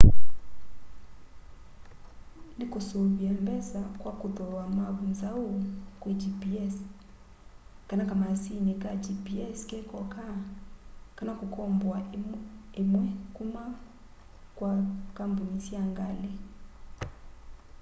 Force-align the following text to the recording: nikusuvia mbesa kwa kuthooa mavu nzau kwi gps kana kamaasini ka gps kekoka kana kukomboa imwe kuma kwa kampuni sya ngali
nikusuvia 2.57 3.31
mbesa 3.41 3.79
kwa 4.01 4.11
kuthooa 4.19 4.65
mavu 4.77 5.03
nzau 5.11 5.45
kwi 6.01 6.13
gps 6.21 6.75
kana 7.87 8.03
kamaasini 8.09 8.73
ka 8.83 8.91
gps 9.03 9.59
kekoka 9.69 10.25
kana 11.17 11.31
kukomboa 11.39 11.99
imwe 12.81 13.05
kuma 13.35 13.63
kwa 14.57 14.71
kampuni 15.17 15.57
sya 15.65 15.81
ngali 15.91 16.31